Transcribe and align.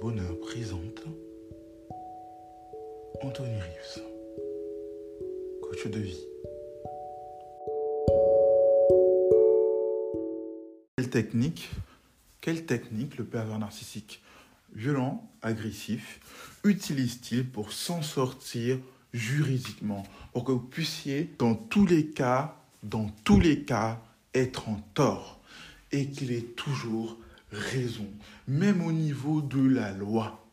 Bonheur 0.00 0.38
présente 0.38 1.02
Anthony 3.20 3.56
Reeves, 3.56 4.02
coach 5.60 5.86
de 5.88 5.98
vie. 5.98 6.20
Quelle 10.96 11.10
technique, 11.10 11.68
quelle 12.40 12.64
technique 12.64 13.16
le 13.16 13.24
pervers 13.24 13.58
narcissique 13.58 14.22
violent, 14.72 15.28
agressif, 15.42 16.20
utilise-t-il 16.62 17.48
pour 17.48 17.72
s'en 17.72 18.02
sortir 18.02 18.78
juridiquement, 19.12 20.04
pour 20.32 20.44
que 20.44 20.52
vous 20.52 20.60
puissiez, 20.60 21.34
dans 21.40 21.56
tous 21.56 21.86
les 21.86 22.06
cas, 22.06 22.54
dans 22.84 23.08
tous 23.24 23.40
les 23.40 23.64
cas, 23.64 24.00
être 24.32 24.68
en 24.68 24.80
tort 24.94 25.40
et 25.90 26.08
qu'il 26.08 26.30
ait 26.30 26.42
toujours 26.42 27.16
raison, 27.52 28.08
même 28.48 28.82
au 28.82 28.92
niveau 28.92 29.40
de 29.40 29.60
la 29.60 29.92
loi. 29.92 30.46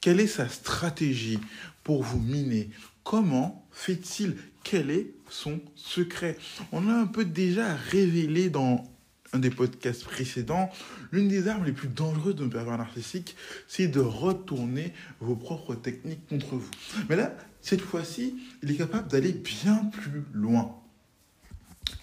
Quelle 0.00 0.20
est 0.20 0.26
sa 0.26 0.48
stratégie 0.48 1.38
pour 1.84 2.02
vous 2.02 2.20
miner? 2.20 2.70
Comment 3.04 3.66
fait-il? 3.70 4.36
Quel 4.62 4.90
est 4.90 5.12
son 5.28 5.60
secret? 5.74 6.36
On 6.72 6.88
a 6.88 6.94
un 6.94 7.06
peu 7.06 7.24
déjà 7.24 7.74
révélé 7.74 8.50
dans 8.50 8.84
un 9.32 9.38
des 9.38 9.50
podcasts 9.50 10.04
précédents, 10.04 10.70
l'une 11.12 11.28
des 11.28 11.48
armes 11.48 11.64
les 11.64 11.72
plus 11.72 11.88
dangereuses 11.88 12.36
d'un 12.36 12.48
pervers 12.48 12.78
narcissique, 12.78 13.36
c'est 13.68 13.88
de 13.88 14.00
retourner 14.00 14.92
vos 15.20 15.36
propres 15.36 15.74
techniques 15.74 16.26
contre 16.28 16.56
vous. 16.56 16.70
Mais 17.08 17.16
là, 17.16 17.36
cette 17.60 17.80
fois-ci, 17.80 18.36
il 18.62 18.70
est 18.72 18.76
capable 18.76 19.08
d'aller 19.08 19.32
bien 19.32 19.84
plus 19.84 20.24
loin. 20.32 20.76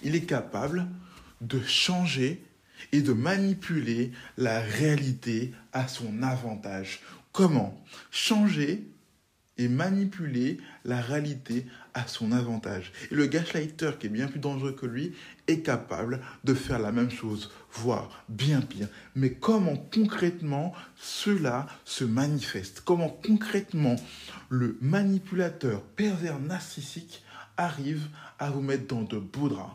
Il 0.04 0.16
est 0.16 0.26
capable 0.26 0.88
de 1.42 1.62
changer 1.62 2.44
et 2.92 3.02
de 3.02 3.14
manipuler 3.14 4.12
la 4.38 4.60
réalité 4.60 5.54
à 5.74 5.88
son 5.88 6.24
avantage. 6.24 7.02
Comment 7.32 7.84
Changer 8.12 8.88
et 9.60 9.68
manipuler 9.68 10.60
la 10.86 11.02
réalité 11.02 11.66
à 11.94 12.08
son 12.08 12.32
avantage? 12.32 12.92
Et 13.12 13.16
le 13.16 13.26
gaslighter, 13.26 13.92
qui 14.00 14.08
est 14.08 14.10
bien 14.10 14.28
plus 14.28 14.40
dangereux 14.40 14.74
que 14.74 14.86
lui, 14.86 15.14
est 15.48 15.62
capable 15.62 16.22
de 16.44 16.54
faire 16.54 16.80
la 16.80 16.92
même 16.92 17.12
chose, 17.12 17.52
voire 17.72 18.24
bien 18.30 18.62
pire. 18.62 18.88
Mais 19.16 19.32
comment 19.32 19.76
concrètement 19.76 20.74
cela 20.96 21.68
se 21.86 22.04
manifeste? 22.04 22.82
Comment 22.86 23.10
concrètement 23.10 23.96
le 24.50 24.78
manipulateur 24.82 25.82
pervers 25.82 26.40
narcissique 26.40 27.24
arrive 27.58 28.08
à 28.40 28.50
vous 28.50 28.62
mettre 28.62 28.88
dans 28.88 29.02
de 29.02 29.18
beaux 29.18 29.50
draps. 29.50 29.74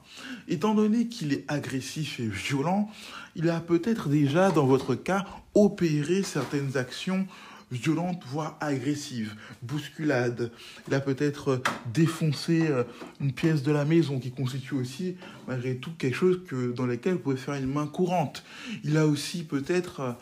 Étant 0.49 0.75
donné 0.75 1.09
qu'il 1.09 1.33
est 1.33 1.45
agressif 1.49 2.21
et 2.21 2.27
violent, 2.27 2.91
il 3.35 3.51
a 3.51 3.61
peut-être 3.61 4.09
déjà, 4.09 4.51
dans 4.51 4.67
votre 4.67 4.95
cas, 4.95 5.27
opéré 5.55 6.23
certaines 6.23 6.77
actions 6.77 7.27
violentes, 7.73 8.23
voire 8.27 8.57
agressives. 8.61 9.35
Bousculade. 9.63 10.53
Il 10.89 10.95
a 10.95 11.01
peut-être 11.01 11.63
défoncé 11.93 12.69
euh, 12.69 12.85
une 13.21 13.33
pièce 13.33 13.63
de 13.63 13.73
la 13.73 13.85
maison 13.85 14.21
qui 14.21 14.31
constitue 14.31 14.75
aussi, 14.75 15.17
malgré 15.49 15.77
tout, 15.77 15.91
quelque 15.99 16.15
chose 16.15 16.43
que, 16.47 16.73
dans 16.73 16.87
lequel 16.87 17.15
vous 17.15 17.21
pouvez 17.21 17.37
faire 17.37 17.55
une 17.55 17.73
main 17.73 17.87
courante. 17.87 18.45
Il 18.85 18.97
a 18.97 19.07
aussi 19.07 19.45
peut-être 19.45 20.01
euh, 20.01 20.13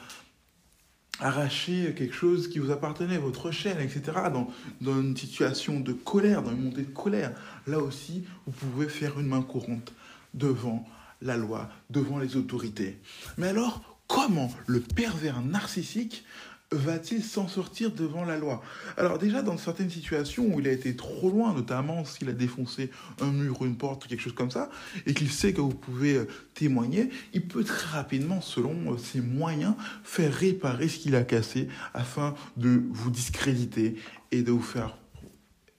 arracher 1.20 1.94
quelque 1.96 2.14
chose 2.14 2.48
qui 2.48 2.58
vous 2.58 2.70
appartenait, 2.70 3.18
votre 3.18 3.50
chaîne, 3.50 3.78
etc., 3.80 4.02
dans, 4.32 5.00
une 5.00 5.16
situation 5.16 5.80
de 5.80 5.92
colère, 5.92 6.42
dans 6.42 6.52
une 6.52 6.64
montée 6.64 6.82
de 6.82 6.92
colère, 6.92 7.32
là 7.66 7.78
aussi, 7.78 8.24
vous 8.46 8.52
pouvez 8.52 8.88
faire 8.88 9.18
une 9.18 9.26
main 9.26 9.42
courante 9.42 9.92
devant 10.34 10.86
la 11.22 11.36
loi, 11.36 11.68
devant 11.90 12.18
les 12.18 12.36
autorités. 12.36 12.98
Mais 13.36 13.48
alors, 13.48 13.98
comment 14.06 14.50
le 14.66 14.80
pervers 14.80 15.42
narcissique 15.42 16.24
va-t-il 16.72 17.24
s'en 17.24 17.48
sortir 17.48 17.90
devant 17.90 18.24
la 18.24 18.38
loi? 18.38 18.62
Alors 18.96 19.18
déjà, 19.18 19.42
dans 19.42 19.56
certaines 19.58 19.90
situations 19.90 20.46
où 20.54 20.60
il 20.60 20.68
a 20.68 20.72
été 20.72 20.94
trop 20.94 21.30
loin, 21.30 21.52
notamment 21.52 22.04
s'il 22.04 22.28
a 22.28 22.32
défoncé 22.32 22.90
un 23.20 23.32
mur, 23.32 23.64
une 23.64 23.76
porte, 23.76 24.06
quelque 24.06 24.20
chose 24.20 24.34
comme 24.34 24.50
ça, 24.50 24.70
et 25.06 25.14
qu'il 25.14 25.30
sait 25.30 25.52
que 25.52 25.60
vous 25.60 25.74
pouvez 25.74 26.14
euh, 26.14 26.28
témoigner, 26.54 27.10
il 27.32 27.46
peut 27.46 27.64
très 27.64 27.88
rapidement, 27.88 28.40
selon 28.40 28.92
euh, 28.92 28.98
ses 28.98 29.20
moyens, 29.20 29.74
faire 30.04 30.32
réparer 30.32 30.88
ce 30.88 30.98
qu'il 30.98 31.16
a 31.16 31.24
cassé 31.24 31.68
afin 31.94 32.34
de 32.56 32.82
vous 32.90 33.10
discréditer 33.10 33.96
et 34.30 34.42
de 34.42 34.52
vous 34.52 34.62
faire 34.62 34.96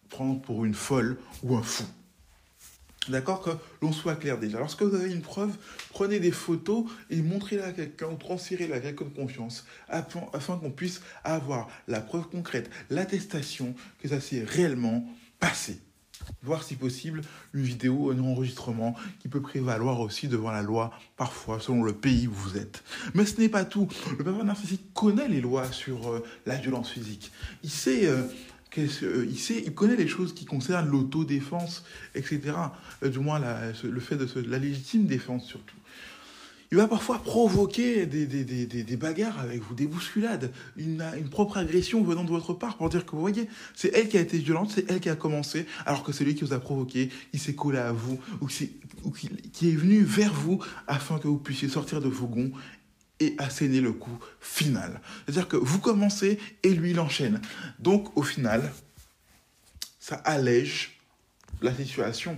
prendre 0.10 0.42
pour 0.42 0.66
une 0.66 0.74
folle 0.74 1.18
ou 1.44 1.56
un 1.56 1.64
fou. 1.64 1.86
D'accord 3.10 3.42
Que 3.42 3.50
l'on 3.82 3.92
soit 3.92 4.16
clair 4.16 4.38
déjà. 4.38 4.60
Lorsque 4.60 4.84
vous 4.84 4.96
avez 4.96 5.12
une 5.12 5.22
preuve, 5.22 5.52
prenez 5.90 6.20
des 6.20 6.32
photos 6.32 6.86
et 7.10 7.22
montrez-la 7.22 7.66
à 7.66 7.72
quelqu'un 7.72 8.08
ou 8.08 8.16
transférez-la 8.16 8.76
à 8.76 8.80
quelqu'un 8.80 9.06
de 9.06 9.10
confiance 9.10 9.66
afin, 9.90 10.58
qu'on 10.58 10.70
puisse 10.70 11.02
avoir 11.24 11.68
la 11.88 12.00
preuve 12.00 12.30
concrète, 12.30 12.70
l'attestation 12.92 13.74
que 14.02 14.08
ça 14.08 14.20
s'est 14.20 14.44
réellement 14.44 15.04
passé. 15.40 15.80
Voir 16.44 16.62
si 16.62 16.76
possible 16.76 17.22
une 17.56 17.64
vidéo, 17.64 18.12
un 18.12 18.20
enregistrement 18.20 18.96
qui 19.20 19.28
peut 19.28 19.42
prévaloir 19.42 20.00
aussi 20.00 20.28
devant 20.28 20.52
la 20.52 20.62
loi, 20.62 20.92
parfois 21.18 21.60
selon 21.60 21.82
le 21.82 21.94
pays 21.94 22.28
où 22.28 22.34
vous 22.34 22.58
êtes. 22.58 22.84
Mais 23.16 23.26
ce 23.26 23.42
n'est 23.42 23.50
pas 23.50 23.66
tout. 23.66 23.88
Le 24.20 24.24
pervers 24.24 24.46
narcissique 24.46 24.94
connaît 24.94 25.28
les 25.28 25.42
lois 25.42 25.72
sur 25.72 26.12
euh, 26.12 26.24
la 26.46 26.58
violence 26.58 26.92
physique. 26.92 27.32
Il 27.64 27.72
sait 27.72 28.06
euh, 28.06 28.22
euh, 28.78 29.28
il, 29.30 29.38
sait, 29.38 29.64
il 29.66 29.74
connaît 29.74 29.96
les 29.96 30.08
choses 30.08 30.34
qui 30.34 30.46
concernent 30.46 30.90
l'autodéfense, 30.90 31.84
etc. 32.16 32.42
Euh, 33.04 33.10
du 33.10 33.20
moins, 33.20 33.40
le 33.84 34.00
fait 34.00 34.16
de 34.16 34.28
la 34.50 34.60
légitime 34.60 35.06
défense 35.06 35.46
surtout. 35.46 35.76
Il 36.74 36.78
va 36.78 36.88
parfois 36.88 37.20
provoquer 37.20 38.06
des, 38.06 38.96
bagarres 38.96 39.42
avec 39.42 39.62
vous, 39.62 39.76
des 39.76 39.88
bousculades, 39.88 40.54
une, 40.78 41.04
propre 41.30 41.58
agression 41.58 42.02
venant 42.02 42.24
de 42.24 42.30
votre 42.30 42.54
part 42.54 42.78
pour 42.78 42.88
dire 42.88 43.06
que 43.06 43.12
vous 43.12 43.20
voyez, 43.20 43.50
c'est 43.76 43.94
elle 43.94 44.08
qui 44.08 44.18
a 44.18 44.22
été 44.22 44.38
violente, 44.38 44.72
c'est 44.74 44.90
elle 44.90 45.02
qui 45.02 45.10
a 45.10 45.18
commencé, 45.18 45.66
alors 45.86 46.02
que 46.02 46.14
c'est 46.14 46.24
lui 46.24 46.34
qui 46.34 46.46
vous 46.46 46.54
a 46.54 46.60
provoqué, 46.62 47.10
qui 47.34 47.40
s'est 47.40 47.56
collé 47.56 47.78
à 47.78 47.92
vous, 47.92 48.22
ou, 48.40 48.48
qui, 48.48 48.70
est 49.64 49.76
venu 49.76 50.02
vers 50.02 50.34
vous 50.34 50.64
afin 50.88 51.20
que 51.20 51.28
vous 51.28 51.40
puissiez 51.40 51.68
sortir 51.68 52.00
de 52.00 52.08
vos 52.08 52.28
gonds 52.28 52.52
et 53.22 53.36
asséner 53.38 53.80
le 53.80 53.94
coup 53.94 54.20
final. 54.42 55.00
C'est-à-dire 55.26 55.48
que 55.48 55.56
vous 55.56 55.80
commencez 55.80 56.40
et 56.64 56.74
lui 56.74 56.92
il 56.92 57.00
enchaîne. 57.00 57.40
Donc 57.80 58.18
au 58.18 58.24
final, 58.24 58.74
ça 60.00 60.16
allège 60.16 61.00
la 61.62 61.74
situation. 61.74 62.38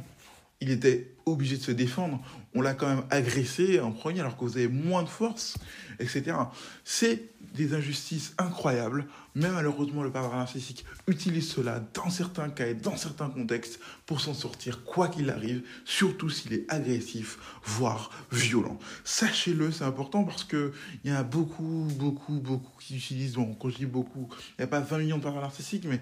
Il 0.60 0.70
était 0.70 1.13
obligé 1.26 1.58
de 1.58 1.64
se 1.64 1.72
défendre. 1.72 2.22
On 2.56 2.62
l'a 2.62 2.74
quand 2.74 2.88
même 2.88 3.04
agressé 3.10 3.80
en 3.80 3.92
premier 3.92 4.20
alors 4.20 4.38
que 4.38 4.46
vous 4.46 4.58
avez 4.58 4.68
moins 4.68 5.04
de 5.04 5.10
force, 5.10 5.58
etc. 6.00 6.36
C'est 6.84 7.30
des 7.56 7.74
injustices 7.74 8.34
incroyables, 8.38 9.06
mais 9.36 9.50
malheureusement 9.50 10.02
le 10.04 10.12
pervers 10.12 10.38
narcissique 10.38 10.86
utilise 11.08 11.50
cela 11.50 11.80
dans 11.94 12.10
certains 12.10 12.50
cas 12.50 12.68
et 12.68 12.74
dans 12.74 12.98
certains 12.98 13.30
contextes 13.30 13.80
pour 14.06 14.22
s'en 14.22 14.34
sortir 14.34 14.84
quoi 14.84 15.08
qu'il 15.08 15.30
arrive, 15.30 15.64
surtout 15.86 16.30
s'il 16.30 16.54
est 16.54 16.66
agressif, 16.72 17.38
voire 17.64 18.10
violent. 18.32 18.80
Sachez-le, 19.04 19.72
c'est 19.72 19.84
important 19.84 20.24
parce 20.24 20.44
que 20.44 20.74
il 21.04 21.12
y 21.12 21.14
a 21.14 21.24
beaucoup, 21.24 21.88
beaucoup, 21.98 22.40
beaucoup 22.40 22.72
qui 22.80 22.98
utilisent, 22.98 23.34
bon, 23.34 23.54
quand 23.56 23.70
je 23.70 23.78
dis 23.78 23.86
beaucoup, 23.86 24.30
il 24.52 24.62
n'y 24.62 24.66
a 24.66 24.68
pas 24.68 24.80
20 24.80 24.98
millions 25.00 25.18
de 25.18 25.24
pervers 25.24 25.42
narcissiques, 25.42 25.86
mais 25.86 26.02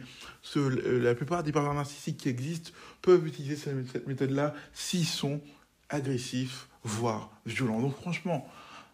la 0.85 1.15
plupart 1.15 1.43
des 1.43 1.51
pervers 1.51 1.73
narcissiques 1.73 2.17
qui 2.17 2.29
existent 2.29 2.71
peuvent 3.01 3.25
utiliser 3.25 3.55
cette 3.55 4.07
méthode-là 4.07 4.53
s'ils 4.73 5.05
sont 5.11 5.41
agressifs, 5.89 6.67
voire 6.83 7.29
violents. 7.45 7.81
Donc 7.81 7.95
franchement, 7.95 8.47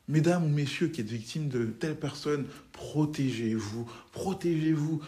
mesdames 0.07 0.45
ou 0.45 0.49
messieurs 0.49 0.87
qui 0.87 1.01
êtes 1.01 1.09
victimes 1.09 1.49
de 1.49 1.65
telles 1.65 1.99
personnes, 1.99 2.45
protégez-vous, 2.73 3.89
protégez-vous. 4.11 5.01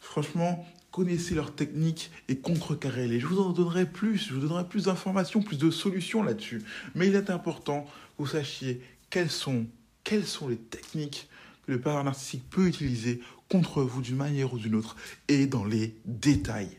Franchement, 0.00 0.66
connaissez 0.92 1.34
leurs 1.34 1.54
techniques 1.54 2.10
et 2.28 2.36
contrecarrez-les. 2.36 3.20
Je 3.20 3.26
vous 3.26 3.40
en 3.40 3.50
donnerai 3.50 3.86
plus, 3.86 4.28
je 4.28 4.34
vous 4.34 4.40
donnerai 4.40 4.66
plus 4.66 4.84
d'informations, 4.84 5.42
plus 5.42 5.58
de 5.58 5.70
solutions 5.70 6.22
là-dessus. 6.22 6.62
Mais 6.94 7.08
il 7.08 7.14
est 7.14 7.30
important 7.30 7.82
que 7.82 8.22
vous 8.22 8.26
sachiez 8.26 8.80
quelles 9.10 9.30
sont, 9.30 9.66
quelles 10.04 10.26
sont 10.26 10.48
les 10.48 10.56
techniques 10.56 11.28
que 11.66 11.72
le 11.72 11.80
parent 11.80 12.04
narcissique 12.04 12.48
peut 12.48 12.66
utiliser 12.66 13.20
contre 13.48 13.82
vous 13.82 14.00
d'une 14.00 14.16
manière 14.16 14.54
ou 14.54 14.58
d'une 14.58 14.74
autre 14.74 14.96
et 15.28 15.46
dans 15.46 15.64
les 15.64 15.94
détails. 16.04 16.78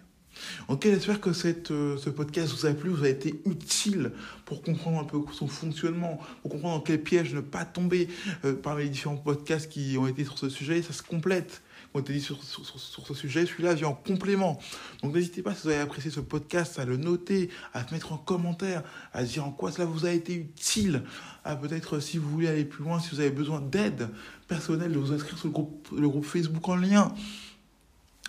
Ok, 0.67 0.83
j'espère 0.83 1.21
que 1.21 1.29
euh, 1.71 1.97
ce 1.97 2.09
podcast 2.09 2.53
vous 2.53 2.65
a 2.65 2.73
plu, 2.73 2.89
vous 2.89 3.03
a 3.03 3.09
été 3.09 3.41
utile 3.45 4.11
pour 4.45 4.61
comprendre 4.61 4.99
un 4.99 5.03
peu 5.03 5.19
son 5.33 5.47
fonctionnement, 5.47 6.19
pour 6.41 6.51
comprendre 6.51 6.75
dans 6.75 6.83
quel 6.83 7.01
piège 7.01 7.33
ne 7.33 7.41
pas 7.41 7.65
tomber 7.65 8.07
euh, 8.45 8.53
parmi 8.53 8.83
les 8.83 8.89
différents 8.89 9.17
podcasts 9.17 9.69
qui 9.69 9.97
ont 9.97 10.07
été 10.07 10.23
sur 10.23 10.37
ce 10.37 10.49
sujet. 10.49 10.81
Ça 10.81 10.93
se 10.93 11.03
complète. 11.03 11.61
On 11.93 12.01
été 12.01 12.13
dit 12.13 12.21
sur, 12.21 12.43
sur, 12.43 12.63
sur, 12.63 13.07
ce 13.07 13.13
sujet, 13.15 13.45
celui-là 13.45 13.73
vient 13.73 13.87
en 13.87 13.93
complément. 13.93 14.59
Donc 15.01 15.15
n'hésitez 15.15 15.41
pas, 15.41 15.55
si 15.55 15.63
vous 15.63 15.69
avez 15.69 15.79
apprécié 15.79 16.11
ce 16.11 16.19
podcast, 16.19 16.77
à 16.77 16.85
le 16.85 16.95
noter, 16.95 17.49
à 17.73 17.83
mettre 17.91 18.13
en 18.13 18.17
commentaire, 18.17 18.83
à 19.13 19.23
dire 19.23 19.45
en 19.47 19.51
quoi 19.51 19.71
cela 19.71 19.85
vous 19.85 20.05
a 20.05 20.11
été 20.11 20.33
utile, 20.35 21.03
à 21.43 21.55
peut-être, 21.55 21.99
si 21.99 22.17
vous 22.17 22.29
voulez 22.29 22.49
aller 22.49 22.65
plus 22.65 22.83
loin, 22.83 22.99
si 22.99 23.09
vous 23.15 23.19
avez 23.19 23.31
besoin 23.31 23.61
d'aide 23.61 24.09
personnelle, 24.47 24.91
de 24.91 24.99
vous 24.99 25.11
inscrire 25.11 25.39
sur 25.39 25.47
le 25.47 26.07
groupe 26.09 26.25
Facebook 26.25 26.67
en 26.69 26.75
lien. 26.75 27.11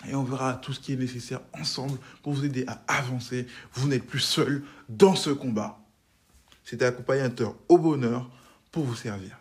Et 0.07 0.15
on 0.15 0.23
verra 0.23 0.55
tout 0.55 0.73
ce 0.73 0.81
qui 0.81 0.93
est 0.93 0.97
nécessaire 0.97 1.41
ensemble 1.53 1.99
pour 2.23 2.33
vous 2.33 2.45
aider 2.45 2.65
à 2.67 2.81
avancer. 2.87 3.47
Vous 3.73 3.89
n'êtes 3.89 4.07
plus 4.07 4.21
seul 4.21 4.63
dans 4.89 5.17
ce 5.17 5.31
combat. 5.31 5.81
C'était 6.65 6.85
accompagnateur 6.85 7.55
au 7.69 7.79
bonheur 7.79 8.31
pour 8.71 8.85
vous 8.85 8.95
servir. 8.95 9.39